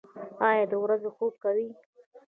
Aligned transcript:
ایا 0.47 0.63
د 0.71 0.73
ورځې 0.83 1.09
خوب 1.15 1.33
کوئ؟ 1.43 1.65